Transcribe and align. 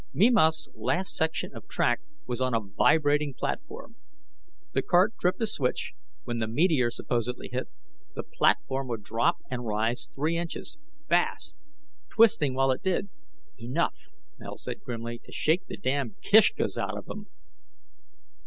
Mimas' 0.13 0.67
last 0.73 1.15
section 1.15 1.53
of 1.55 1.67
track 1.67 2.01
was 2.25 2.41
on 2.41 2.55
a 2.55 2.59
vibrating 2.59 3.35
platform. 3.35 3.97
The 4.73 4.81
cart 4.81 5.13
tripped 5.21 5.39
a 5.43 5.45
switch; 5.45 5.93
when 6.23 6.39
the 6.39 6.47
meteor 6.47 6.89
supposedly 6.89 7.49
hit, 7.51 7.69
the 8.15 8.23
platform 8.23 8.87
would 8.87 9.03
drop 9.03 9.37
and 9.51 9.63
rise 9.63 10.07
three 10.07 10.37
inches, 10.37 10.79
fast, 11.07 11.61
twisting 12.09 12.55
while 12.55 12.71
it 12.71 12.81
did 12.81 13.09
"enough," 13.59 14.07
Mel 14.39 14.57
said 14.57 14.81
grimly, 14.81 15.19
"to 15.23 15.31
shake 15.31 15.67
the 15.67 15.77
damned 15.77 16.15
kishkas 16.19 16.79
out 16.79 16.97
of 16.97 17.07
'em!" 17.07 17.27